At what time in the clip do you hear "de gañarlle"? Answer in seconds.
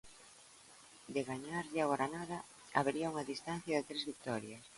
1.13-1.79